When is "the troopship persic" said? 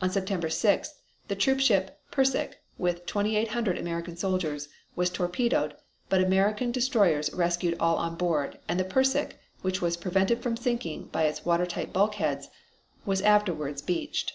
1.28-2.54